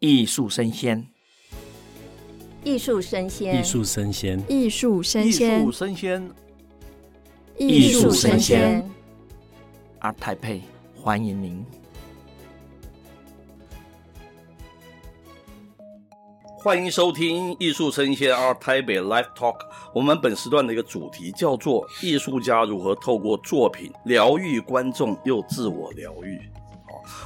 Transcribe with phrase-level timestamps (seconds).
[0.00, 1.04] 艺术生鲜，
[2.62, 6.30] 艺术生鲜，艺术生鲜，艺术生鲜，艺术生鲜，
[7.58, 8.88] 艺术声鲜。
[10.00, 10.60] ART TAIPEI，
[10.94, 11.66] 欢迎您，
[16.60, 19.56] 欢迎收听艺术生鲜 ART TAIPEI Live Talk。
[19.92, 26.48] 我们本时段的一个主题叫做“艺术家如何透过作品疗愈观众又自我疗愈”。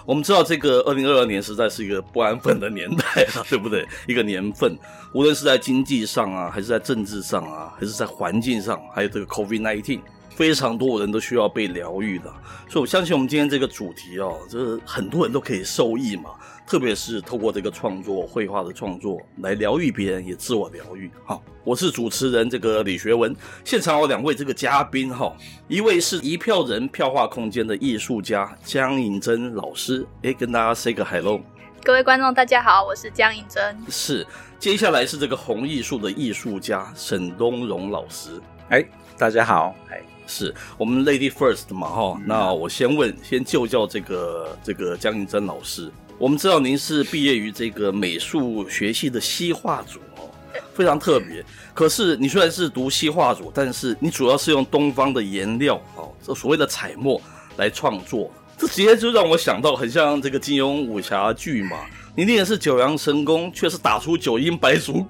[0.04, 3.86] 我们知道这个二零二二年实在是一个不安分的年代了， 对不对？
[4.06, 4.76] 一个年份，
[5.12, 10.00] 无论是在经济上啊，还是在政治上啊，还是在环境上，还有这个 COVID-19，
[10.30, 12.24] 非常多人都需要被疗愈的。
[12.68, 16.30] 所以我相信我们今天这个主题哦，就是很多人都可以受益嘛。
[16.66, 21.10] 特别是透过这个创作，绘画的创作来疗愈别人，也自我疗愈。
[21.24, 23.34] 好，我是主持人这个李学文，
[23.64, 25.36] 现场有两位这个嘉宾哈，
[25.68, 31.40] 一位是一票人票画空间的艺术家江颖珍老师，哎，跟大家 say 个 hello。
[31.84, 33.76] 各位观众大家好，我是江颖珍。
[33.90, 34.26] 是，
[34.58, 38.82] 接下来是这个红艺术的艺术家沈东荣老师，哎，
[39.18, 45.90] 大家好，哎，是我们 Lady First 嘛哈，嗯、那我先问，先就叫这个这个江颖珍老师。
[46.18, 50.30] 我们知道您是毕业于这个美术学系的西画组哦，
[50.72, 51.44] 非常特别。
[51.74, 57.20] 可是你虽然是读西画组，但是你主要是用东方的颜料哦，这所谓的彩墨
[57.56, 61.78] 来创作，这直接就让我想到很像这个金庸武侠剧嘛。
[62.14, 65.04] 你练的是九阳神功，却是打出九阴白骨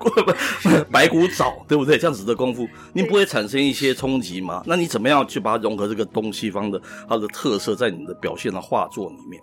[0.90, 1.98] 白骨爪，对不对？
[1.98, 4.62] 这样子的功夫，您不会产生一些冲击吗？
[4.64, 9.42] 那你怎么样去把它融合这个东西方的它的特色在你的表现的画作里面？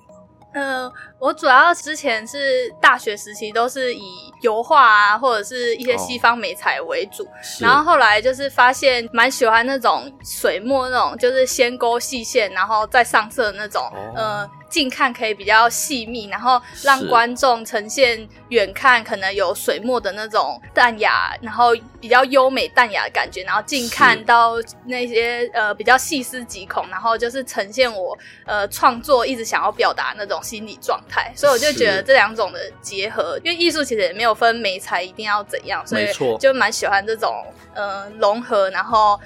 [0.54, 4.02] 呃，我主要之前是大学时期都是以
[4.42, 14.52] 油画啊，或者是一些西方美彩为主，哦、然后后来就是发现蛮喜欢那种水墨那种，就是先勾细线，然后再上色的那种，哦、呃。
[14.70, 24.54] 近看可以比较细密，然后让观众呈现远看可能有水墨的那种淡雅，然后比较优美淡雅的感觉，然后近看到
[24.86, 36.08] 那些呃比较细思极恐，然后就是呈现我呃创作一直想要表达那种心理状态，所以我就觉得这两种的结合，因为艺术其实也没有分美才一定要怎样，所以
[36.40, 37.44] 就蛮喜欢这种
[37.74, 39.20] 呃融合，然后。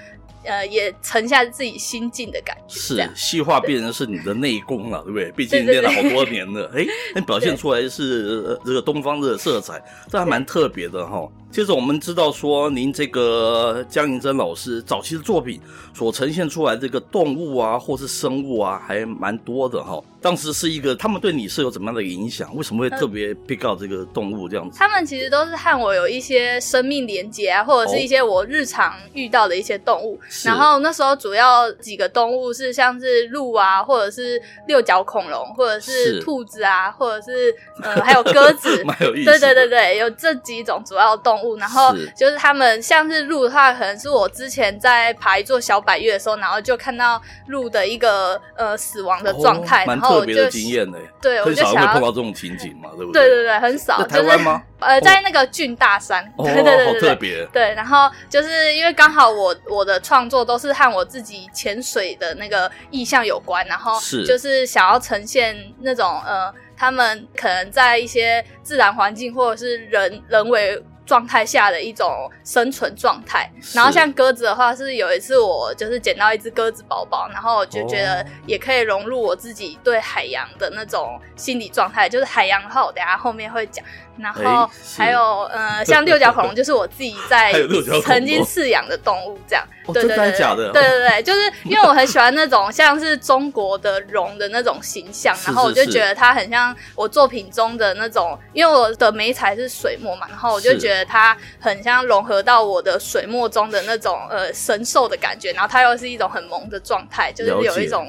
[0.43, 2.79] 呃，也沉下自己心境的感觉。
[2.79, 5.31] 是，细化变成是你的内功了，对，不对？
[5.31, 11.27] 毕竟练了好多年了，哎， 那表现出来是这个东方的色彩，这还蛮特别的哈。
[11.51, 15.59] 接着我们知道说，您这个江银珍老师早期的作品
[15.93, 20.01] 所呈现出来这个动物啊，或是生物啊，还蛮多的哈。
[20.23, 22.49] 当时是一个，他们对你是有怎么样的影响？
[22.55, 24.79] 为什么会特别 pick out 这个动物这样子？
[24.79, 30.15] 他们其实都是和我有一些生命连接啊，或者是一些我日常遇到的一些动物。
[30.15, 39.25] 哦、然后那时候主要几个动物是像是鹿啊，或者是六角恐龙，或者是兔子啊，或者是呃还有鸽子， 蛮有意思。
[39.25, 41.57] 对对对对，有这几种主要动物。
[41.57, 50.97] 然后就是他们像是鹿的话，可能是我之前在爬一座小百岳的时候，然后就看到鹿的一个呃死亡的状态，然后特别的经验呢。
[51.21, 53.21] 对，我就想会碰到这种情景嘛，对不对？
[53.21, 54.01] 对对对，很少。
[54.01, 54.61] 在台湾吗？
[54.79, 56.23] 呃，在那个郡大山。
[56.37, 57.45] 对对对对，好特别。
[57.53, 70.81] 对，然后就是因为刚好我我的创作都是和我自己潜水的那个意向有关，然后就是想要呈现那种呃，他们可能在一些自然环境或者是人人为。
[71.05, 82.07] 状态下的一种生存状态，然后像鸽子的话，是有一次我就是捡到一只鸽子宝宝，然后我就觉得也可以融入我自己对海洋的那种心理状态。
[82.07, 83.83] 就是海洋的话，我等下后面会讲。
[84.15, 87.51] 然后还有呃，像六角恐龙，就是我自己在
[88.05, 89.65] 曾经饲养的动物，这样。
[89.91, 90.71] 对对对，假的。
[90.71, 108.05] 对对对，就是因为我很喜欢那种像是中国的龙的那种形象，然后我就觉得它很像我作品中的那种，因为我的眉材是水墨嘛，然后我就觉得它很像融合到我的水墨中的那种呃神兽的感觉，然后它又是一种很萌的状态，就是有一种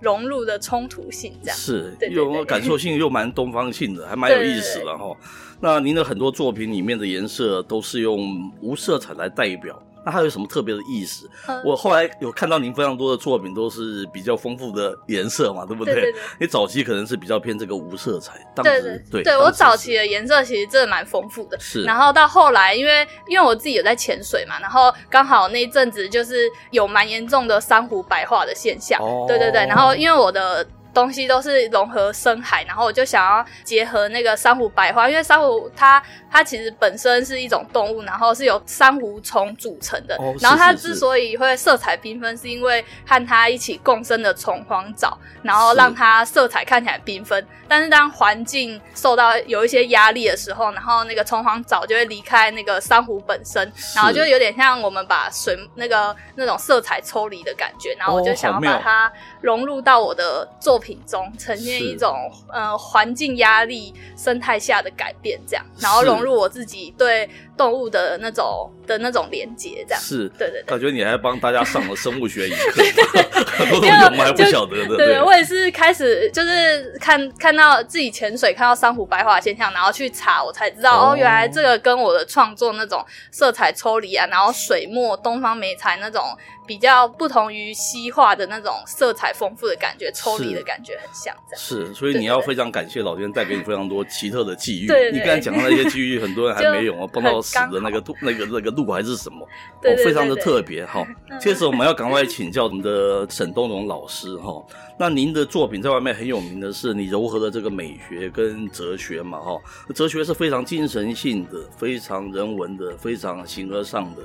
[0.00, 5.14] 融入的冲突性，这样是，又感受性又蛮东方性的，还蛮有意思的哈。
[5.60, 9.80] 那您的很多作品里面的颜色都是用无色彩来代表。
[10.06, 11.28] 那它有什么特别的意思？
[11.48, 15.94] 嗯、我后来有看到您非常多的作品都是比较丰富的颜色嘛，对不对？
[15.94, 21.58] 对对对，你早期可能是比较偏这个无色彩，当时对对对，对我早期的颜色其实真的蛮丰富的。
[21.58, 29.02] 是，然后到后来，因为因为我自己有在潜水嘛，然后刚好那一阵子就是有蛮严重的珊瑚白化的现象。
[29.02, 30.64] 哦，对对对，然后因为我的。
[30.96, 47.46] 东西都是融合深海，然后我就想要结合那个珊瑚白花，因为珊瑚它它其实本身是一种动物，然后是由珊瑚虫组成的，哦、然后它之所以会色彩缤纷，是因为和它一起共生的虫黄藻，然后让它色彩看起来缤纷。
[47.68, 59.12] 但是当环境受到有一些压力的时候，然后那个虫黄藻就会离开那个珊瑚本身，然后就有点像我们把水那个那种色彩抽离的感觉，然后我就想要把它
[59.46, 62.12] 融入到我的作品中，呈现一种
[62.52, 70.02] 呃环境压力生态下的改变这样，然后融入我自己对动物的那种的那种连接这样。
[70.02, 72.82] 是，对对对，感觉你还帮大家上了生物学一课，
[73.56, 74.96] 很多东西我们还不晓得的。
[74.96, 86.36] 对，对，对，我也是开始就是看看到自己潜水看到珊瑚白化现象，然后去查，我才知道哦，哦，原来这个跟我的创作那种色彩抽离啊，然后水墨东方美彩那种。
[86.66, 91.86] 比较不同于西化的那种色彩丰富的感觉，抽离的感觉很像这样。
[91.86, 94.86] 是，所以你要非常感谢老天带给你非常多奇特的际遇。
[94.88, 99.46] 对，对，对，你刚才讲的那些际遇，很多人还没有啊，碰到死的那个那个那个路还是什么，
[99.80, 101.06] 对，对，对，对，哦，非常的特别哈。
[101.38, 104.60] 接着我们要赶快请教我们的沈东荣老师哈。
[104.98, 109.56] 那您的作品在外面很有名的是，你柔和的这个美学跟哲学嘛哈。
[109.94, 114.22] 哲学是非常精神性的，非常人文的，非常形而上的，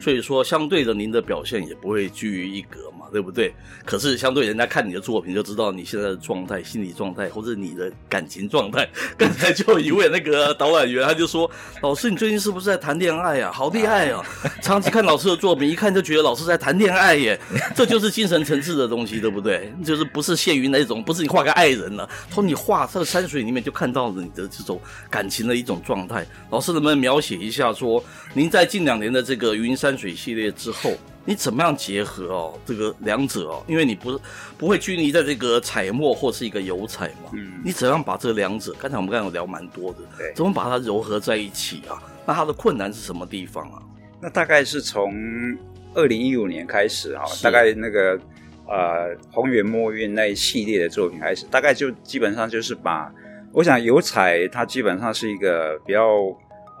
[0.00, 1.74] 所以说相对的您的表现也。
[1.80, 3.52] 不会居于一格嘛，对不对？
[3.84, 8.88] 可是相对人家看你的作品，就知道你现在的状态、心理状态，或者你的感情状态。
[9.16, 11.50] 刚才就有一位那个导览员，他就说
[11.82, 13.50] ：“老师，你最近是不是在谈恋爱呀？
[13.50, 14.22] 好厉害啊！
[14.62, 17.40] 长期看老师的作品，一看就觉得老师在谈恋爱耶。
[17.74, 19.72] 这就是精神层次的东西，对不对？
[19.84, 26.26] 就是不是限于那种，不是你画个爱人了，从你画这个山水里面就看到了你的这种感情的一种状态。
[26.50, 28.02] 老师能不能描写一下，说
[28.34, 30.92] 您在近两年的这个云山水系列之后？”
[31.24, 32.58] 你怎么样结合哦？
[32.64, 34.20] 这个两者哦，因为你不
[34.56, 37.30] 不会拘泥在这个彩墨或是一个油彩嘛。
[37.34, 37.60] 嗯。
[37.64, 38.74] 你怎样把这两者？
[38.80, 42.02] 刚才我们刚才有聊蛮多的，对，怎么把它糅合在一起啊？
[42.26, 43.82] 那它的困难是什么地方啊？
[44.20, 45.14] 那大概是从
[45.94, 48.18] 二零一五年开始啊，大概那个
[48.66, 53.12] 呃红源墨韵那一系列的作品开始，大概就基本上就是把，
[53.52, 56.06] 我想油彩它基本上是一个比较。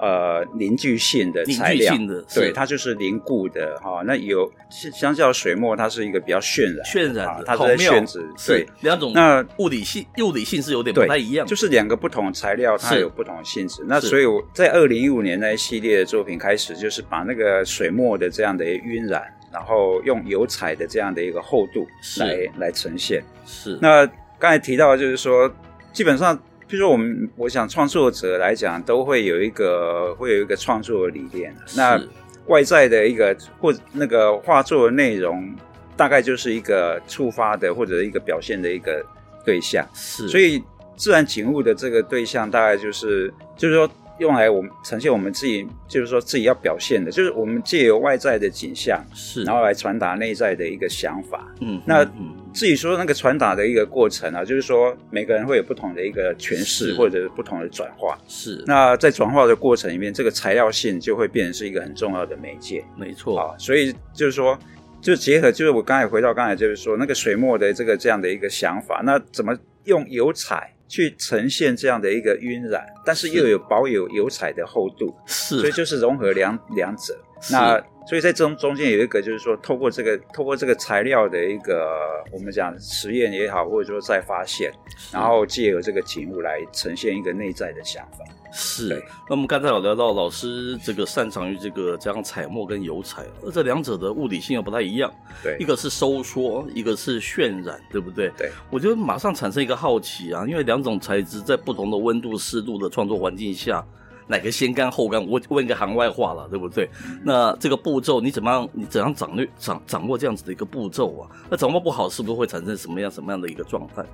[0.00, 4.02] 呃，凝聚性的材料，的对，它就是凝固的哈。
[4.06, 8.06] 那有相较水墨，它是一个比较渲染，渲染的，它在渲染，
[8.46, 9.12] 对，两种。
[9.12, 13.84] 那物理性、物理性是有点不太一样，就是两个不同材料，它有不同的性质。
[13.86, 19.22] 那所以我在二零一五年那一系列的作品开始，就是把那个水墨的这样的晕染，
[19.52, 21.86] 然后用油彩的这样的一个厚度
[22.16, 23.22] 来来呈现。
[23.44, 23.78] 是。
[23.82, 24.06] 那
[24.38, 25.52] 刚才提到就是说，
[25.92, 26.40] 基本上。
[26.70, 31.52] 比如说，我们我想创作者来讲，都会有一个会有一个创作的理念。
[31.76, 32.00] 那
[32.46, 35.52] 外在的一个或那个画作的内容，
[35.96, 39.04] 大概就是一个触发的或者一个表现的一个
[39.44, 39.84] 对象。
[39.92, 40.62] 是，所以
[40.96, 43.90] 自然景物的这个对象，大概就是就是说。
[44.20, 51.50] 用来我们呈现我们自己，就是说自己要表现的，就是我们借由外在的景象，是，然后来传达内在的一个想法。
[51.62, 52.04] 嗯，那
[52.52, 58.18] 至于说那个传达的一个过程啊，就是说每个人会有不同的一个诠释，或者是不同的转化。
[58.28, 62.84] 是，那在转化的过程里面，这个材料性就会变成是一个很重要的媒介。
[62.96, 64.58] 没错啊，所以就是说，
[65.00, 70.74] 就结合，就是我刚才回到刚才，就是说那个水墨的这个这样的一个想法，那怎么用油彩？
[70.90, 77.16] 去呈现这样的一个晕染，但是又有保有油彩的厚度，是，所以就是融合两两者。
[77.50, 81.86] 那所以在中中间有一个，就是说透过这个透过这个材料的一个
[82.32, 84.72] 我们讲实验也好，或者说再发现，
[85.12, 88.24] 然后借由这个景物来呈现一个内在的想法。
[88.52, 89.00] 是。
[89.28, 95.12] 那我们刚才有聊到老师这个擅长于这个这样彩墨跟油彩，而这两者的物理性又不太一样。
[95.42, 95.56] 对。
[95.60, 98.30] 一个是收缩，一个是渲染，对不对？
[98.36, 98.50] 对。
[98.70, 103.86] 我就马上产生一个好奇啊，因为两种材质在不同的温度、湿度的创作环境下。
[104.30, 105.20] 哪个先干后干？
[105.26, 106.88] 我问一个行外话了，对不对？
[107.24, 108.68] 那这个步骤你怎么样？
[108.72, 111.28] 你怎样掌略掌掌握这样子的一个步骤啊？
[111.50, 114.04] 那掌握不好，是不是会产生什么样什么样的一个状态？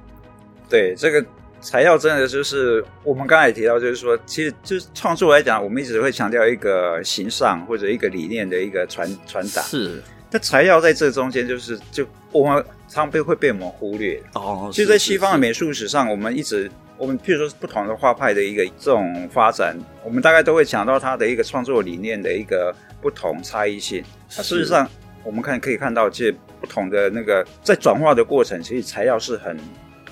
[0.70, 1.22] 对，这个
[1.60, 9.60] 材料真的就是我们刚才也提到，就是说，其实就是创作来讲，我们一直会强调一个形上或者一个理念的一个传传达。
[9.60, 14.22] 是，那材料在这中间，就是就我们常常被会被我们忽略。
[14.32, 16.70] 哦，其实，在西方的美术史上，我们一直。
[16.98, 24.02] 我们譬如说不同的画派的一个这种发展，我们大概都会讲到它的一个创作理念的一个不同差异性。
[24.36, 24.88] 那事实上，
[25.22, 29.58] 我们看可以看到，这不同的那个在转化的过程，其实材料是很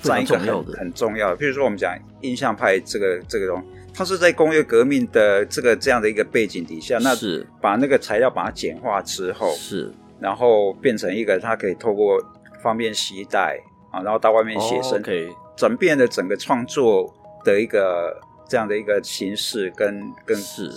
[0.01, 1.37] 占一个很很重要的。
[1.37, 12.23] 譬如说，我们讲印象派这个这个东西，它是在工业革命的这个这样的一个背景底下，那是把那个材料把它简化之后，是然后变成一个它可以透过
[12.61, 13.59] 方便携带。
[13.91, 20.71] 啊，然后到外面写生，可以转变了整个创作的一个这样的一个形式跟跟是，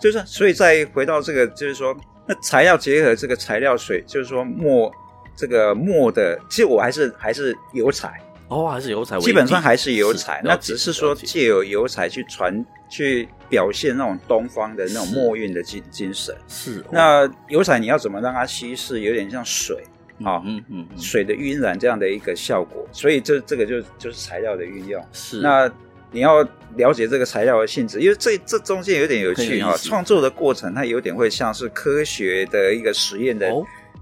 [0.00, 4.92] 就是所以再回到这个，就是说那材料结合这个材料水，就是说墨
[5.36, 8.20] 这个墨的，其实我还是还是油彩。
[8.48, 16.36] 哦，还是油彩，基本上还是油彩，那只是说借由油彩去传、去表现那种东方的那种墨韵的精精神。
[16.48, 19.84] 是，那油彩你要怎么让它稀释，有点像水
[20.24, 22.86] 啊，嗯嗯，水的晕染这样的一个效果。
[22.92, 25.04] 所以这这个就就是材料的运用。
[25.12, 25.70] 是，那
[26.10, 26.42] 你要
[26.76, 33.50] 了解这个材料的性质，因为这这中间有点有趣哈，创作的过程它有点会像是科学的一个实验的。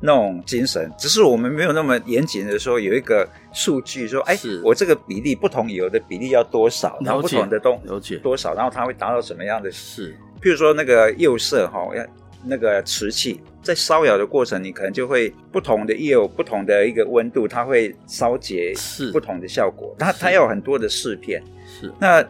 [0.01, 9.69] 那种精神，只是我们没有那么严谨的说，有一个数据说，哎，我这个比例不同油的比例要多少，然后不同的东了解多少，然后它会达到什么样的？
[9.73, 12.07] 是，譬如说那个釉色哈，要
[12.45, 19.95] 那个瓷器在烧窑的过程，你可能就会不同的釉，不同的一个温度，它会烧结是不同的效果。
[19.99, 21.43] 它它要有很多的试片，
[21.81, 21.93] 是。
[22.01, 22.23] 那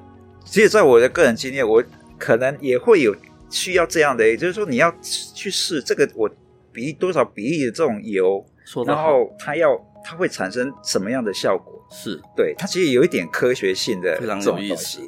[0.44, 1.82] 其实，在我的个人经验，我
[2.18, 3.14] 可能也会有
[3.50, 6.30] 需要这样的，也就是说，你要去试这个我。
[6.70, 8.44] 比多少比例的这种油，
[8.86, 11.74] 然后它要它会产生什么样的效果？
[11.90, 15.00] 是对它其实有一点科学性的，非常有意思。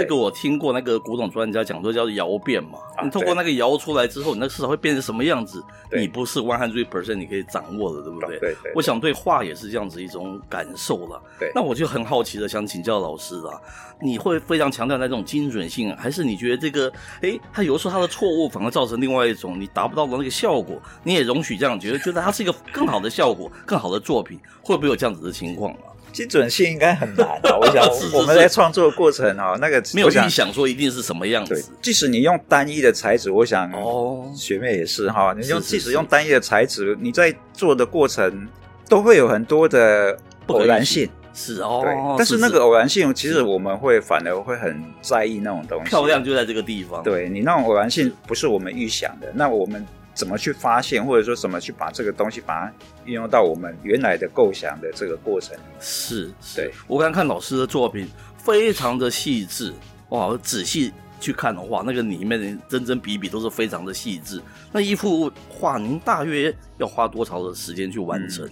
[0.00, 5.62] 这个我听过那个古董专家讲说叫做窑变嘛，啊、你透过那个窑出来之后，你那个市场会变成什么样子？
[5.96, 8.38] 你不是 one hundred percent 你可以掌握的，对不对？
[8.38, 11.22] 对，对，对，我想对画也是这样子一种感受了。
[11.38, 13.60] 对，那我就很好奇的想请教老师了，
[14.00, 25.95] 你会非常强调那种精准性，还是你觉得这个，哎，他有时候他的错误反而造成另外一种你达不到的那个效果，你也容许这样觉得，觉得它是一个更好的效果，更好的作品，会不会有这样子的情况啊？
[26.16, 27.58] 精准性应该很难啊！
[27.60, 31.62] 我想我们在创作过程啊，那个没有预想说一定是什么样子。
[31.82, 38.48] 即使你用单一的材质，我想哦，学妹也是哈，你用即使用单一的材质，你在做的过程
[38.88, 41.06] 都会有很多的偶然性。
[41.34, 45.90] 是哦，对，但是那个偶然性，其实我们会反而会很在意那种东西。
[45.90, 47.02] 漂亮就在这个地方。
[47.02, 49.86] 对，你那种偶然性不是我们预想的，那我们。
[50.16, 52.72] 怎么去发现，或者说怎么去把这个东西把它
[53.04, 55.54] 运用到我们原来的构想的这个过程？
[55.78, 56.72] 是，是对。
[56.88, 58.08] 我刚看老师的作品，
[58.38, 59.70] 非常的细致
[60.08, 60.28] 哇！
[60.28, 64.40] 我仔细去看的话，那个里面的针针笔笔都是非常的细致。
[64.72, 68.48] 那一幅画，您大约要花多长的时间去完成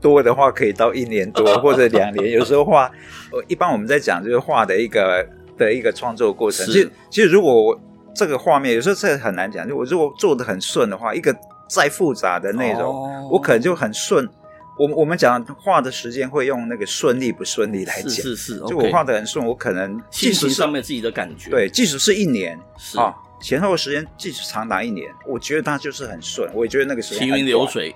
[0.00, 2.32] 多的话可以到一年多 或者两年。
[2.32, 2.90] 有时候画，
[3.46, 5.24] 一般我们在讲就是画的一个
[5.56, 6.66] 的一个创作过程。
[6.66, 7.80] 其实，其实如果我。
[8.18, 9.68] 这个画面有时候这很难讲。
[9.68, 11.32] 就我如果做的很顺的话，一个
[11.68, 14.28] 再复杂的内容，哦、我可能就很顺。
[14.76, 18.10] 我我们讲画的时间会用那个顺利不顺利来讲。
[18.10, 18.58] 是是是。
[18.66, 21.50] 就我画的很顺，我可能即使上面自己的感觉。
[21.50, 26.50] 对，即使是一年是啊，前后时间即使长达一年，我觉得它就是很顺。
[26.52, 27.94] 我也觉得那个时间行云流水。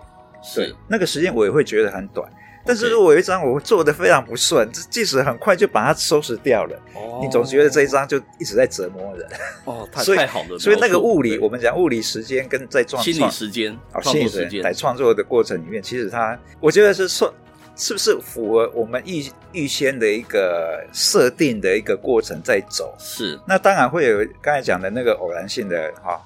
[0.55, 2.29] 对，那个时间我也会觉得很短。
[2.65, 9.29] 但是如果有一张我做的非常不顺，即使很快就把它收拾掉了，哦、你总觉得这一张就一直在折磨人。
[9.65, 10.59] 哦， 太太好了。
[10.59, 17.35] 所以那个物理，我们讲物理时间跟在创心理时间，啊，心理时间在创作的过程里面，其实它，我觉得是说，
[17.75, 22.95] 是不是符合我们预预先的一个设定的一个过程在走？
[22.99, 23.37] 是。
[23.45, 26.21] 那当然会有刚才讲的那个偶然性的哈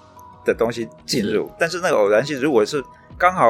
[0.45, 2.85] 的东西进入，是但是那个偶然性如果是
[3.16, 3.47] 刚好。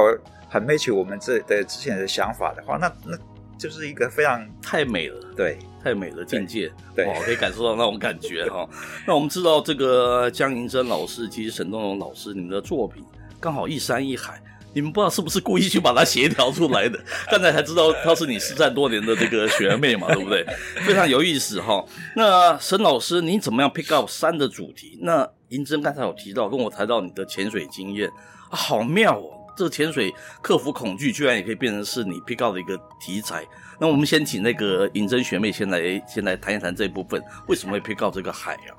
[0.48, 3.16] 很 match 我们这的之前的想法的话，那那
[3.58, 8.68] 就是一个非常太美了，对，太美的境界，对，哦，可以感受到那种感觉哈。
[9.06, 13.02] 那我们知道这个江银珍老师，其实沈东荣老师，你们的作品
[13.40, 14.38] 刚好一山一海，
[14.74, 16.98] 你们不知道是不是故意去把它协调出来的？
[17.30, 20.44] 刚才才知道她是你失战多年的这个学妹嘛，对不对？
[20.84, 21.82] 非常有意思哈。
[22.14, 24.98] 那沈老师，你怎么样 pick up 山的主题？
[25.00, 28.06] 那银珍刚才有提到，跟我谈到你的潜水经验，
[28.50, 29.32] 啊，好妙哦。
[29.56, 33.44] 这个潜水克服恐惧，居然也可以变成是你 pick out 的一个题材。
[33.78, 38.72] 那我们先请那个银珍学妹先来，先来谈一谈这一部分，为什么会 pick out 这个海啊？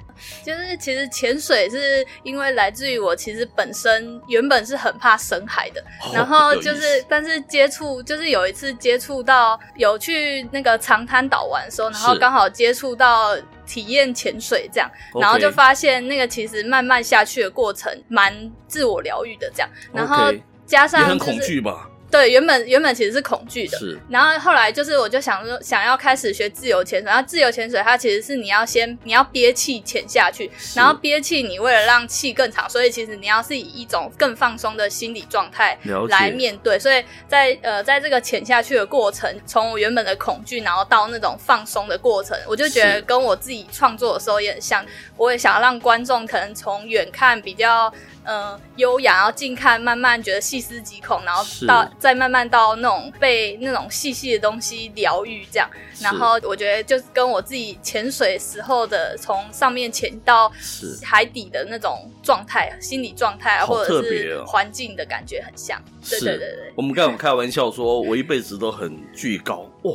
[0.44, 14.90] 就是其实潜水是因为来自于我其实本身原本是很怕深海的，哦、然后就是但是接触就是有一次接触到有去那个长滩岛玩的时候，然后刚好接触到体验潜水这样，
[15.22, 20.34] 然后就发现那个其实慢慢下去的过程蛮自我疗愈的这样，然后。
[20.68, 21.90] 加上、就是、很恐惧吧？
[22.10, 24.00] 对，原本原本其实是恐惧的，是。
[24.08, 27.06] 然后后来就是，我就想说，想要开始学自由潜水。
[27.06, 36.80] 然后自由潜水，它其实是你要先你要憋气潜下去，然后憋气，你为了让气更长，所以其实你要是以一种更放松的心理状态来面对。
[36.80, 44.86] 所以在呃，在这个潜下去的过程，从我原本的恐惧，然后到那种放松的过程，我就觉得跟我自己创作的时候也很像。
[45.18, 47.94] 我也想要让观众可能从远看比较。
[48.28, 55.68] 呃优雅，然后近看慢慢觉得细思极恐，然后到再慢慢到那种被那种细细的东西疗愈这样。
[56.02, 60.52] 然后我觉得就是跟我自己潜水时候的从上面潜到
[61.02, 65.82] 海底的那种状态、心理状态，或者是环境的感觉很像。
[66.08, 69.94] 对对对对，我们刚刚开玩笑说，我一辈子都很巨高，哇，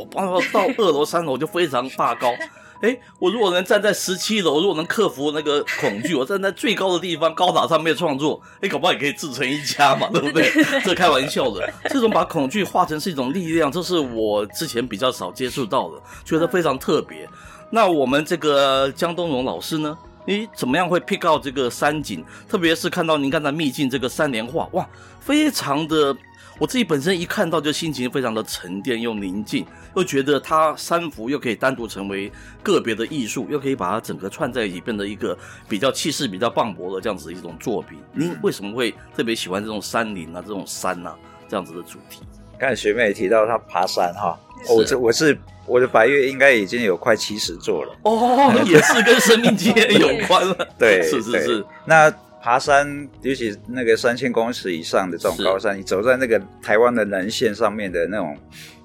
[0.52, 2.34] 到 二楼三楼就非常霸高。
[2.82, 10.50] 哎，我如果能站在十七楼，如果能克服那个恐惧，我站在最高的地方高塔上面创作，哎，搞不好也可以自成一家嘛，对不对？
[10.84, 17.28] 这开玩笑的，这种把恐惧化成是一种力量，这是我之前比较少接触到的，觉得非常特别。
[17.70, 19.96] 那我们这个江东荣老师呢？
[20.24, 22.24] 你怎么样会 pick out 这个山景？
[22.48, 24.84] 特别是看到您刚才秘境这个山莲画，哇，
[25.20, 26.16] 非常的。
[26.62, 29.66] 我自己本身一看到就心情非常的沉淀又宁静，
[29.96, 32.30] 又觉得它三幅又可以单独成为
[32.62, 35.36] 个别的艺术，又可以把它整个串在一起，变得一个
[35.68, 37.98] 比较气势比较磅礴的这样子的一种作品。
[38.12, 41.16] 您为什么会特别喜欢这种山林啊，这种山啊
[41.48, 42.22] 这样子的主题？
[42.60, 44.38] 刚才学妹也提到她爬山哈，
[44.68, 50.54] 我这我是我的白月应该已经有快七十座了哦，也是跟生命经验有关了。
[50.78, 52.14] 对，是是是，那。
[52.42, 58.36] 爬山，尤其那个三千公尺以上的这种高山，你走在那个台湾的南线上面的那种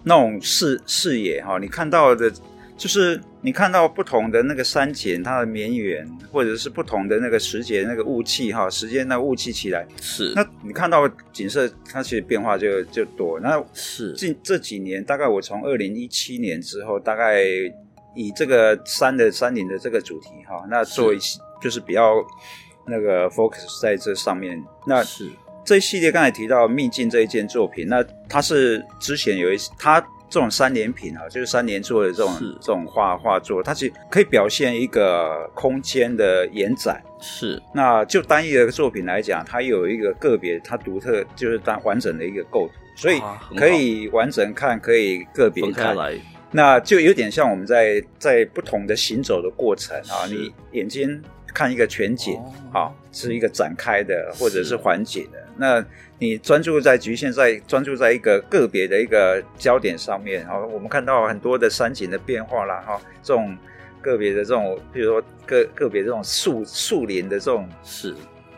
[0.03, 2.31] 那种视视野哈，你看到的，
[2.77, 13.39] 就是你看到不同的那个山景，它的绵延，或者是不同的那个时节那个雾气哈，时间那雾气起来，是那你看到景色，它其实变化就就多。
[13.39, 17.41] 那是近这几年，大概我从二零一七年之后，大概
[18.15, 22.23] 以这个山的山林的这个主题哈，那做一些就是比较。
[22.87, 25.29] 那个 focus 在这上面，那是。
[25.65, 37.03] 这一系列刚才提到秘境这一件作品，那它是之前有一它这种三连品啊，就是三连做的这种这种画画作，它是可以表现一个空间的延展。
[37.19, 43.21] 是，那就单一的作品来讲，它有一个个别它独特就是单完整的一个构图，所以
[43.57, 45.93] 可以完整看，可以个别看。
[46.49, 51.21] 那就有点像我们在在不同的行走的过程啊，你眼睛。
[51.57, 52.39] 看一个全景，
[52.71, 55.39] 好、哦，是一个展开的，或者是环景的。
[55.57, 55.83] 那
[56.19, 63.57] 你专注在局限在专注在一个个别的一个焦点上面，好，我们看到很多的山景的变化啦，哈，这种
[64.03, 68.13] 个别的这种，比如说个个别这种树树林的这种是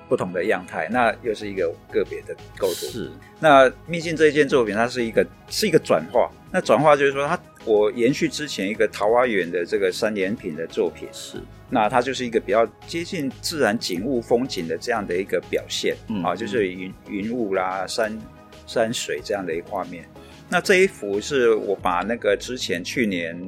[0.09, 2.73] 不同的样态，那又是一个个别的构图。
[2.73, 3.09] 是，
[3.39, 6.29] 那秘境这一件作品，它是一个是一个转化。
[6.51, 11.41] 那转化就是说，它我延续之前一个桃花源的这个三连品的作品是。
[11.71, 18.19] 那它就是一个比较接近自然景物风景的这样的一个表现，嗯，啊，就是云云雾啦、山
[18.65, 20.03] 山水这样的一个画面。
[20.49, 23.39] 那这一幅是我把那个之前去年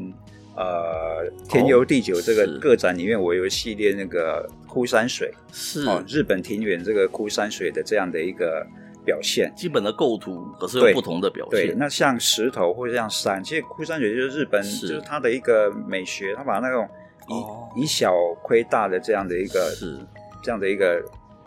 [0.56, 8.64] 呃天游地久这个个展里面，我有系列那个枯山水是哦，日本庭园这个枯山水的这样的一个
[9.04, 9.52] 表现。
[9.56, 11.70] 基本的构图可是有不同的表现。
[11.70, 16.88] 对，那像石头或者像山，其实枯山水就是日本是就是它的一个美学，它把那种。
[17.32, 18.14] 以以小
[18.44, 19.98] 亏大的这样的一个是。
[20.44, 21.00] 这样的一个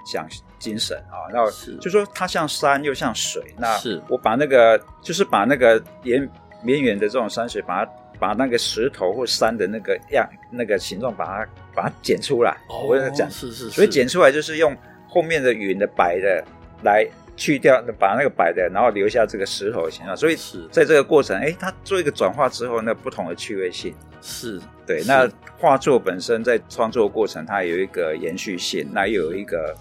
[0.06, 0.24] 想
[0.56, 1.44] 精神啊，那
[1.80, 4.00] 就说它像山又像水，那是。
[4.08, 6.30] 我把那个就是把那个延
[6.62, 12.56] 绵远的这种山水，把它把那个石头或山的那个样那个形状，把它把它剪出来。
[12.68, 14.76] 哦、我跟他讲，是是，是，所以剪出来就是用
[15.08, 16.44] 后面的云的白的
[16.84, 17.04] 来
[17.36, 20.16] 去掉，把那个白的，然后留下这个石头的形状。
[20.16, 20.36] 所以
[20.70, 23.92] 在这个过程，哎，它做一个转化之后，那不同的趣味性
[24.24, 25.30] 是对那。
[25.56, 29.74] 画作本身在创作过程，它有一个延续性，那又有一个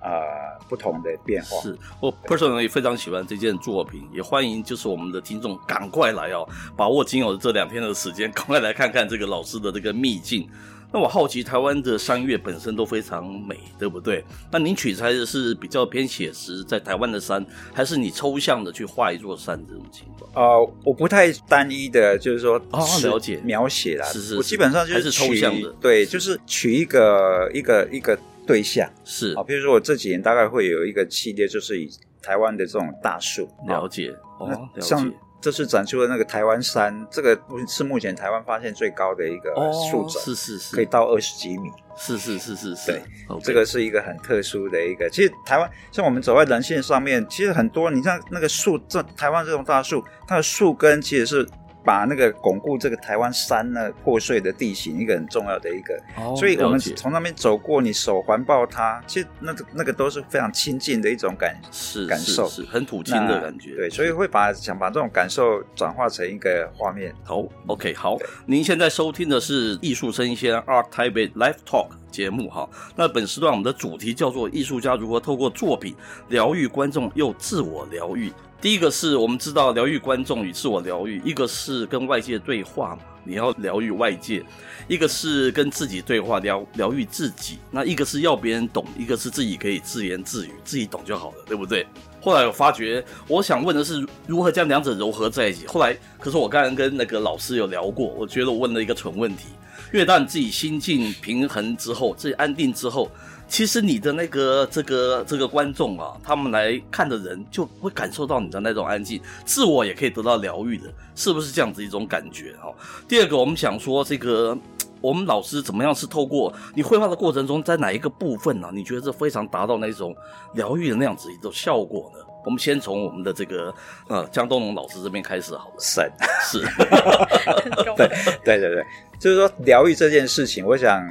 [0.00, 0.22] 呃
[0.68, 1.60] 不同的变化。
[1.60, 10.48] 是我 personally 非常喜欢这件作品，也欢迎就是我们的听众赶快来哦，把握仅有的这两天的时间，赶快来看看这个老师的这个秘境。
[10.90, 14.24] 那我好奇，台湾的山岳本身都非常美，对不对？
[14.50, 20.30] 那您取材的是比较偏写实，在台湾的山，还是你抽象的去画一座山这种情况？
[20.34, 23.38] 呃，我不太单一的，就是说哦，了解。
[23.44, 29.34] 描写啦，是是，是，我基本上就是，是抽象的，对，就是取一个一个一个对象，是。
[29.34, 31.90] 啊，比如说我这几年大概会有一个系列，就是以
[32.22, 34.10] 台湾的这种大树，了解。
[34.38, 34.80] 哦，了解。
[34.80, 39.54] 像这次展出的那个台湾杉，这个是目前台湾发现最高的一个
[39.90, 43.40] 树种，哦，是是是，可以到二十几米，是是是是是，对，okay.
[43.44, 45.08] 这个是一个很特殊的一个。
[45.08, 51.48] 其实台湾像我们走在人线上面，其实很多，你像那个树，这台湾这种大树，它的树根其实是
[51.88, 55.98] 把那个巩固这个台湾山呢破碎的地形一个很重要的一个。
[56.18, 63.74] 哦，所以我们从那边走过，你手环抱它，其实那个那个都是非常亲近的一种感是感受，是，是，很土亲的感觉。
[63.74, 67.14] 对，所以会把想把这种感受转化成一个画面。
[67.24, 72.68] 好，OK，好，您现在收听的是艺术生鲜 Art Taipei Live Talk 节目哈。
[72.96, 75.96] 那本时段我们的主题叫做艺术家如何透过作品
[76.28, 78.30] 疗愈观众又自我疗愈。
[78.60, 84.42] 第一个是我们知道疗愈观众与自我疗愈，一个是跟外界对话嘛，你要疗愈外界；
[84.88, 87.58] 一个是跟自己对话，疗疗愈自己。
[87.70, 91.86] 那一个是要别人懂，一个是自己可以自言自语，自己懂就好了，对不对？
[92.20, 95.64] 后来我发觉，我想问的是如何将两者融合在一起。
[95.68, 99.44] 后来，可是我刚刚跟那个老师有聊过，我觉得我问了一个蠢问题，
[99.92, 103.08] 因为当你自己心境平衡之后，自己安定之后。
[103.48, 110.84] 其实你的那个这个这个观众啊，他们来看的人就会感受到你的那种安静，自我也可以得到疗愈的，
[111.14, 112.70] 是不是这样子一种感觉哈？
[113.08, 114.56] 第二个，我们想说这个
[115.00, 118.70] 我们老师怎么样是透过你绘画的过程中，在哪一个部分呢、啊？
[118.72, 120.14] 你觉得是非常达到那种
[120.52, 122.20] 疗愈的那样子一种效果呢？
[122.44, 123.74] 我们先从我们的这个
[124.08, 125.74] 呃江东龙老师这边开始好了。
[125.80, 126.10] 神
[126.42, 126.60] 是，
[127.96, 128.06] 对
[128.44, 128.84] 对对对，
[129.18, 131.02] 就是说疗愈这件事情，我想。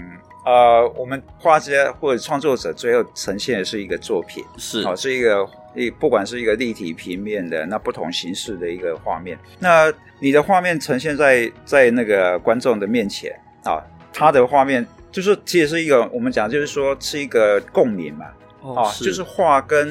[0.48, 9.38] 呃，我们画家或者创作者最后呈现的是一个作品，是好、哦，是一个一不管是一个立体平面的那不同形式的一个画面。
[9.60, 13.84] 那你的画面呈现在在那个观众的面前啊、哦，
[14.14, 18.28] 他的画面就是其实是一个我们讲就是说是一个共鸣嘛，
[18.62, 19.86] 哦，哦就是画跟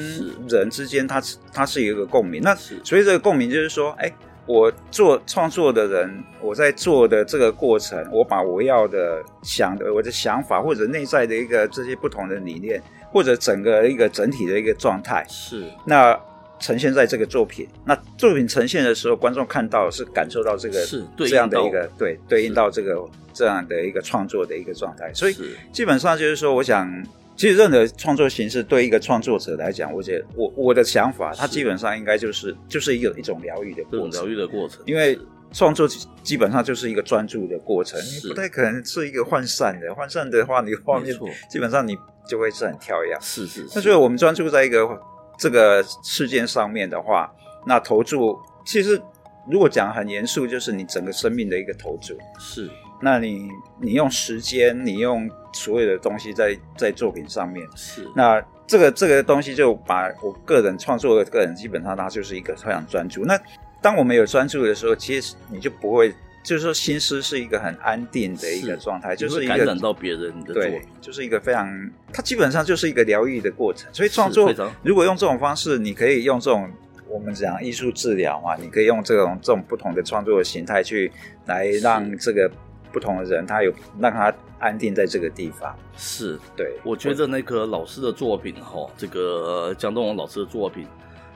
[0.49, 1.21] 人之间，它
[1.53, 2.41] 它是一个共鸣。
[2.41, 4.11] 那所以这个共鸣就是说，哎。
[4.47, 12.81] 我做创作的人，我在做的这个过程，我把我要的想的我的想法，或者内在的一个这些不同的理念，
[13.11, 16.17] 或者整个一个整体的一个状态，是那
[16.59, 17.67] 呈现在这个作品。
[17.83, 25.13] 那作品呈现的时候，观众看到是感受到这个是这样的一个对对应到这个这样的一个创作的一个状态。
[25.13, 25.35] 所以
[25.73, 26.89] 基本上就是说，我想。
[27.37, 34.81] 其实任何创作形式对一个创作者来讲，我觉得我我的想法，它基本上应该就是就是一个一种疗愈的过程，疗愈的过程。
[34.87, 35.17] 因为
[35.53, 35.87] 创作
[36.23, 39.87] 基本上就是一个专注的过程，你不太可能是一个涣散的。
[39.89, 41.15] 涣散的话，你画面
[41.47, 41.95] 基本上你
[42.27, 43.15] 就会是很跳跃。
[43.21, 43.73] 是是，是。
[43.75, 44.99] 那所以我们专注在一个
[45.37, 47.31] 这个事件上面的话，
[47.67, 48.99] 那投注其实
[49.47, 52.17] 如果讲很严肃，就是你整个生命的一个投注。
[52.39, 52.67] 是。
[53.01, 58.07] 那你你用时间，你用所有的东西在在作品上面，是。
[58.15, 63.23] 那这个这个东西就把我个人创作的个人，基本上他就是一个非常专注。
[63.23, 63.39] 那
[63.81, 66.11] 当我们有专注的时候，其实你就不会，
[66.43, 73.87] 就是说心思是一个很安定的一个状态，就是一个感染到别人的作品，对，就是一个非常，它基本上就是一个疗愈的过程。
[73.93, 76.67] 所以创作如果用这种方式，你可以用这种
[77.07, 81.11] 我们讲艺术治疗嘛，你可以用这种这种不同的创作的形态去
[81.45, 82.51] 来让这个。
[82.91, 85.75] 不同的人，他有让他安定在这个地方。
[85.97, 90.87] 是对，我觉得那个老师的作品，哈，这个江东龙老师的作品，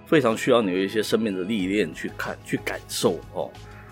[0.06, 3.50] 非常需要你有一些生命的历练去看、去感受，哦。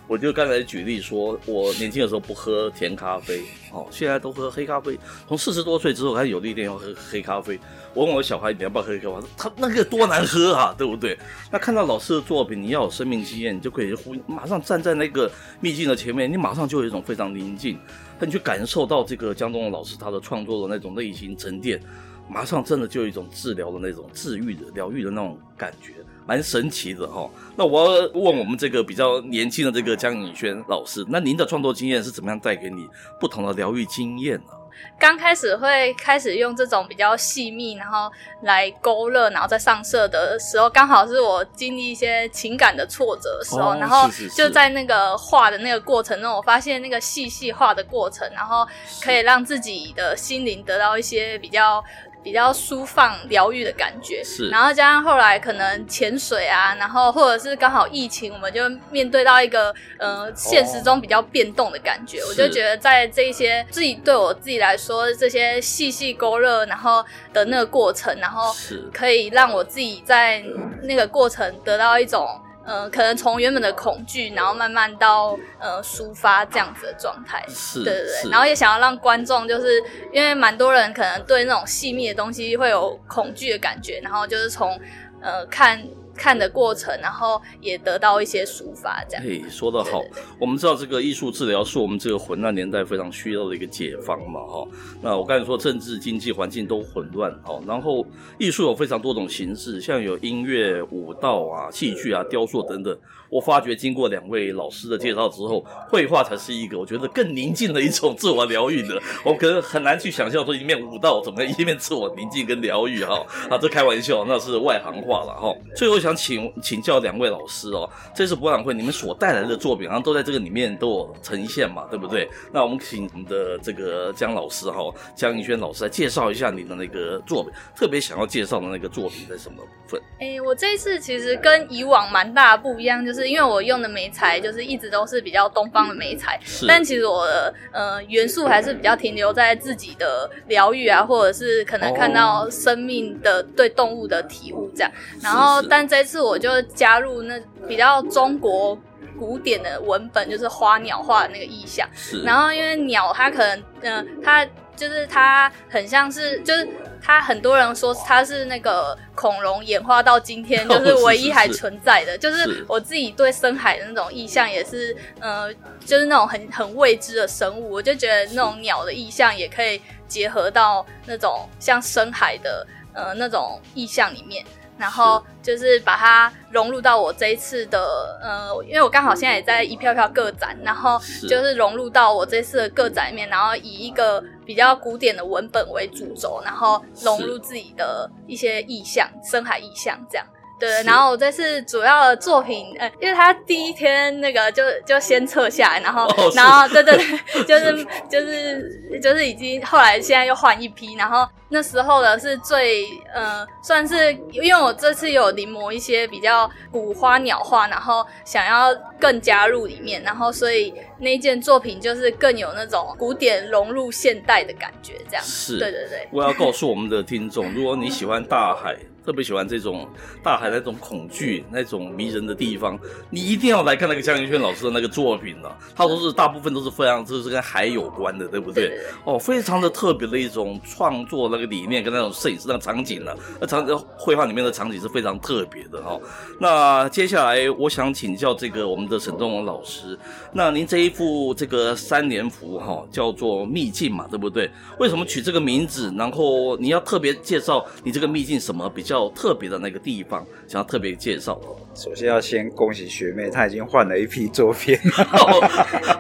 [0.10, 4.98] 我就刚才举例说，我年轻的时候不喝甜咖啡，哦，现在都喝黑咖啡。
[5.28, 7.60] 从四十多岁之后开始有力量要喝黑咖啡。
[7.94, 9.28] 我问我小孩，你要不要喝黑咖啡？
[9.38, 11.16] 他那个多难喝啊，对不对？
[11.52, 17.78] 那看到老师的作品，你要有生命经验，你就可以呼，马上站在那个秘境的前面，你马上就有一种非常宁静，
[18.20, 21.80] 那你去感受到这个江东老师他的创作的那种内心沉淀，
[22.28, 25.94] 马上真的就有一种治疗的那种治愈的疗愈的那种感觉。
[26.30, 32.88] 蛮神奇的哈，那我要问我们这个比较年轻的这个江颖轩老师，那您的创作经验是怎么样带给你
[33.20, 34.52] 不同的疗愈经验呢？
[35.00, 38.12] 刚开始会开始用这种比较细密，然后
[38.44, 48.68] 来勾勒，然后再上色的时候，刚好是我经历一些情感的挫折的时候，哦、然后就在那个画的那个过程中，我发现那个细细画的过程，然后
[49.02, 51.84] 可以让自己的心灵得到一些比较。
[52.30, 54.50] 比较舒放、疗愈的感觉，是。
[54.50, 62.20] 然后加上后来可能潜水啊，然后或者是刚好疫情，我们就面对到一个呃现实中比较变动的感觉。
[62.20, 68.56] 哦、我就觉得在这一些自己对我自己来说，这些细细勾勒，然后的那个过程，然后
[68.94, 70.44] 可以让我自己在
[70.84, 72.40] 那个过程得到一种。
[72.70, 84.80] 呃，可能从原本的恐惧，然后慢慢到呃抒发这样子的状态，是，对对对，然后也想要让观众，就是因为蛮多人可能对那种细密的东西会有恐惧的感觉，然后就是从
[85.20, 85.84] 呃看
[86.20, 89.24] 看的过程，然后也得到一些抒发，这样。
[89.26, 90.04] 嘿，说得好。
[90.38, 94.68] 我们知道这个艺术治疗是我们这个混乱年代非常需要的一个解放嘛，哈。
[95.02, 98.06] 那我刚才说政治经济环境都混乱，哦，然后
[98.38, 103.00] 艺术有非常多种形式，像有音乐、舞蹈啊、戏剧啊、雕塑等等。
[103.30, 109.00] 我发觉经过两位老师的介绍之后，绘画才是一个我觉得更宁静的一种自我疗愈的。
[109.24, 113.24] 我可能很难去想象说一面舞蹈怎么一面自我宁静跟疗愈哈。
[113.50, 115.56] 啊， 这开玩笑，那是外行话了哈。
[115.76, 122.28] 最后想请请教两位老师哦，这次博览会你们所带来的作品好像都在这个里面都有呈现嘛，对不对？
[122.52, 124.82] 那我们请我们的这个江老师哈，
[125.16, 130.02] 江宜萱老师来介绍一下你的那个作品，特别想要介绍的那个作品在什么部分？
[130.20, 133.19] 哎，我这一次其实跟以往蛮大的不一样，就是。
[133.20, 144.92] 是因为我用的媒材就是一直都是比较东方的媒材，但其实我的呃元素还是比较停留在自己的疗愈啊，或者是可能看到生命的对动物的体悟这样。
[145.22, 148.78] 然后，但这次我就加入那比较中国
[149.18, 151.88] 古典的文本，就是花鸟画的那个意象。
[152.24, 154.48] 然后因为鸟它可能嗯、呃，它
[154.80, 156.68] 就是它很像是就是。
[157.02, 162.18] 它很多人说它是那个恐龙演化到今天， 就是唯一还存在的。
[162.18, 165.52] 就是我自己对深海的那种意象也是，呃，
[165.86, 174.46] 就是那种很很未知的生物，我就觉得那种鸟的意象也可以结合到那种像深海的呃那种意象里面。
[174.78, 190.26] 然后就是把它融入到我这一次的，呃，因为我刚好现在也在一票票个展，然后就是融入到我这次的个展里面，然后以一个比较古典的文本为主轴，然后融入自己的一些意象，深海意象这样。
[190.60, 215.24] 对，然后我这次主要的作品，呃，因为他第一天那个就就先撤下来，然后，哦、然后对对对，就是 就是就是已经后来现在又换一批，然后那时候的是最呃，算是因为我这次有临摹一些比较古花鸟画，然后想要更加入里面，然后所以那件作品就是更有那种古典融入现代的感觉，这样。
[215.24, 216.08] 是，对对对。
[216.12, 218.76] 我要告诉我们的听众，如果你喜欢大海。
[219.10, 219.90] 特别喜欢这种
[220.22, 222.78] 大海那种恐惧、那种迷人的地方，
[223.10, 225.58] 你一定要来看那个江云轩老师的那个作品了。
[225.76, 228.80] 他都是大部分都是非常，就是跟海有关的，对不对？
[229.04, 233.66] 哦，非常的特别的一种创作那个理念跟那种摄影师那个场景呢，那场
[233.98, 236.02] 绘画里面的场景是非常特别的哈、哦。
[236.40, 239.98] 那接下来我想请教这个我们的沈仲文老师，
[240.32, 244.48] 那您这一幅这个三联幅哈叫做秘境嘛，对不对？
[244.78, 245.92] 为什么取这个名字？
[245.98, 248.99] 然后你要特别介绍你这个秘境什么比较？
[249.00, 251.40] 较特别的那个地方，想要特别介绍。
[251.76, 254.76] 首先要先恭喜学妹，她已经换了一批作品。
[254.98, 255.50] 哦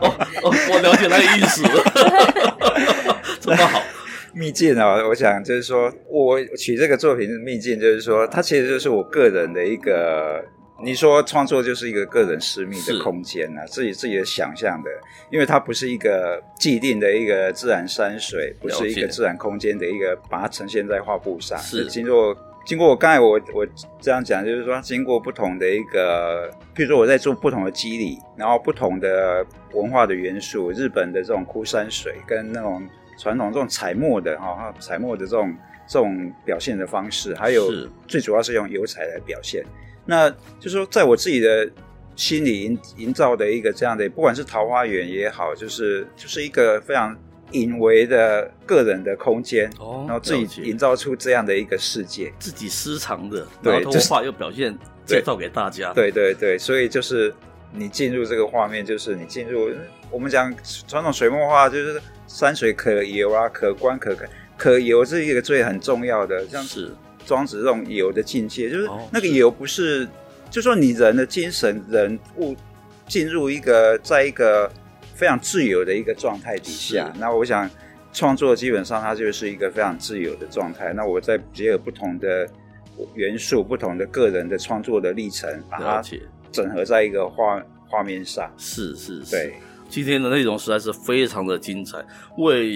[0.01, 3.81] 哦哦，我了解那个意思了， 这么好。
[4.33, 10.43] 秘境啊，我想就是说，我取这个作品的秘境，就是说，它其实就是我个人的一个。
[10.81, 14.89] 你说创作就是一个个人私密的空间啊，自己自己的想象的，
[15.29, 22.33] 因为它不是一个既定的一个自然山水，不是一个自然空间的一个，把它呈现在画布上，是经过。
[22.65, 23.67] 经过我刚才我我
[23.99, 29.43] 这样讲，就是说经过不同的一个，譬如说我在做不同的肌理，然后不同的
[29.73, 35.55] 文化的元素，日本的这种枯山水跟那种传统这种彩墨的哈，彩墨的这种
[35.87, 37.71] 这种表现的方式，还有
[38.07, 39.63] 最主要是用油彩来表现。
[40.05, 41.67] 那就是说在我自己的
[42.15, 47.17] 心里营营造的一个这样的，不管是桃花源也好，就是就是一个非常。
[47.51, 57.33] 隐微的个人的空间，哦，然后自己营造出这样的一个世界，自己私藏的，对，然后通过画又表现介绍给大家，对对对，所以就是
[57.71, 59.69] 你进入这个画面，就是你进入
[60.09, 60.53] 我们讲
[60.87, 64.25] 传统水墨画，就是山水可游啊，可观可可
[64.57, 66.91] 可游是一个最很重要的，像是。
[67.25, 70.07] 庄子这种游的境界，就是那个游不是，
[70.49, 72.55] 就说你人的精神人物
[73.07, 74.71] 进入一个在一个。
[75.19, 77.69] 非常自由的一个状态底下，那我想
[78.13, 80.93] 创作基本上它就是一个非常自由的状态。
[80.93, 82.47] 那我在结合不同的
[83.15, 86.01] 元素、不同的个人的创作的历程，把它
[86.53, 88.49] 整合在一个画画面上。
[88.57, 89.55] 是是是，对，
[89.89, 91.97] 今天的内容实在是非常的精彩，
[92.37, 92.71] 为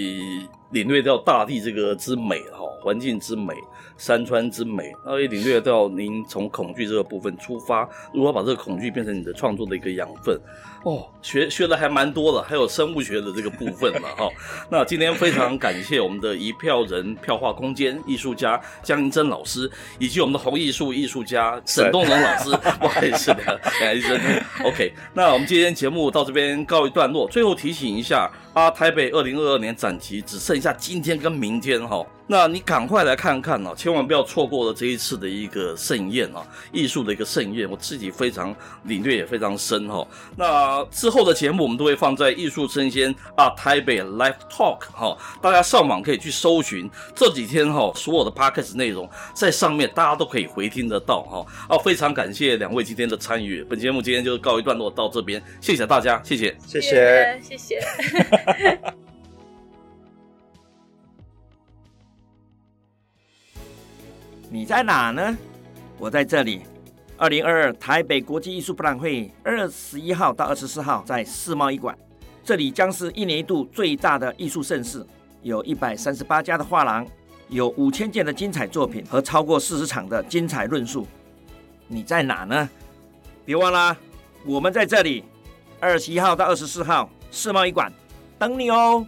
[0.74, 3.54] 领略到大地这个之美哈，环境之美。
[3.96, 10.36] 山川之美，然后也领略到您从恐惧这个部分出发，如何把这个恐惧变成你的创作的一个养分。
[10.82, 14.32] 哦，学学的还蛮多的，还有生物学的这个部分嘛，哈、哦。
[14.68, 22.50] 那今天非常感谢我们的一票人票画空间艺术家江银珍老师，以及我们的红艺术艺术家沈东龙老师。
[22.80, 24.20] 不好意思的，江医生。
[24.64, 27.28] OK，那我们今天节目到这边告一段落。
[27.28, 30.72] 最后提醒一下，啊，台北二零二二年展期只剩下。
[30.72, 32.06] 今天跟明天哈。
[32.26, 40.06] 那你赶快来看看哦，千万不要错过了这一次的一个盛宴哦，艺术的一个盛宴，我自己非常领略也非常深哈。
[40.36, 51.46] 那之后的节目我们都会放在艺术生鲜啊台北 Live Talk 哈，大家上网可以去搜寻这几天哈所有的 Podcast 内容在上面，大家都可以回听得到哈。
[51.68, 57.78] 啊，非常感谢两位今天的参与，本节目今天就告一段落到这边，谢谢大家，谢谢，谢谢，谢谢。
[64.54, 65.36] 你在哪呢？
[65.98, 66.62] 我在这里。
[67.16, 71.98] 二零二二台北国际艺术博览会二十一号到二十四号在世贸艺馆，
[72.44, 75.04] 这里将是一年一度最大的艺术盛事，
[75.42, 77.04] 有一百三十八家的画廊，
[77.48, 81.04] 有五千件的精彩作品和超过四十场的精彩论述。
[81.88, 82.70] 你在哪呢？
[83.44, 83.96] 别忘了，
[84.46, 85.24] 我们在这里。
[85.80, 87.92] 二十一号到二十四号世贸艺馆
[88.38, 89.04] 等你哦。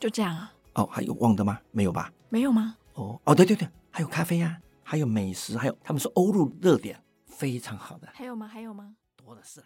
[0.00, 0.53] 就这样啊。
[0.74, 1.58] 哦，还有忘的吗？
[1.70, 2.12] 没有吧？
[2.28, 2.76] 没有吗？
[2.94, 8.08] 哦哦，对对对，还有咖啡啊，还有美食，还有他们说欧陆热点非常好的。
[8.12, 8.46] 还有吗？
[8.46, 8.94] 还有吗？
[9.16, 9.62] 多的是。